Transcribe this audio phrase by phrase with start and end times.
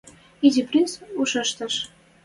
[0.45, 1.75] —Изи принц ушештӹш.